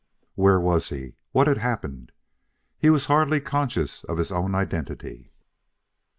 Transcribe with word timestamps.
Where 0.33 0.59
was 0.59 0.89
he? 0.89 1.13
What 1.31 1.45
had 1.45 1.59
happened? 1.59 2.11
He 2.79 2.89
was 2.89 3.05
hardly 3.05 3.39
conscious 3.39 4.03
of 4.05 4.17
his 4.17 4.31
own 4.31 4.55
identity.... 4.55 5.31